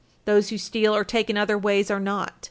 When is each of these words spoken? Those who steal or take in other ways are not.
Those 0.25 0.49
who 0.49 0.57
steal 0.57 0.95
or 0.95 1.03
take 1.03 1.29
in 1.29 1.37
other 1.37 1.59
ways 1.59 1.91
are 1.91 1.99
not. 1.99 2.33